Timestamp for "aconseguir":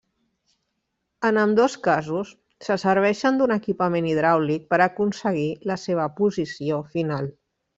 4.87-5.47